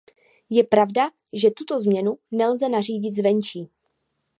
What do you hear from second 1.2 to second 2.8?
že tuto změnu nelze